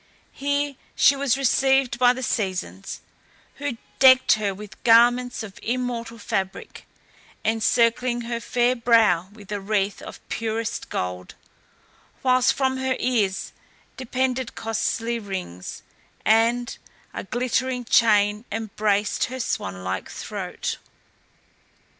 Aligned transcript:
Here 0.31 0.77
she 0.95 1.15
was 1.15 1.37
received 1.37 1.99
by 1.99 2.11
the 2.11 2.23
Seasons, 2.23 3.01
who 3.57 3.77
decked 3.99 4.31
her 4.31 4.51
with 4.51 4.83
garments 4.83 5.43
of 5.43 5.59
immortal 5.61 6.17
fabric, 6.17 6.87
encircling 7.45 8.21
her 8.21 8.39
fair 8.39 8.75
brow 8.75 9.29
with 9.31 9.51
a 9.51 9.59
wreath 9.61 10.01
of 10.01 10.27
purest 10.27 10.89
gold, 10.89 11.35
whilst 12.23 12.51
from 12.55 12.77
her 12.77 12.97
ears 12.99 13.53
depended 13.95 14.55
costly 14.55 15.19
rings, 15.19 15.83
and 16.25 16.79
a 17.13 17.23
glittering 17.23 17.85
chain 17.85 18.43
embraced 18.51 19.25
her 19.25 19.39
swan 19.39 19.83
like 19.83 20.09
throat. 20.09 20.77